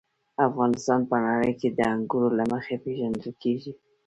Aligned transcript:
افغانستان 0.47 0.99
په 1.09 1.15
نړۍ 1.25 1.53
کې 1.59 1.69
د 1.77 1.79
انګورو 1.93 2.29
له 2.39 2.43
مخې 2.51 2.75
پېژندل 2.83 3.31
کېږي. 3.43 3.71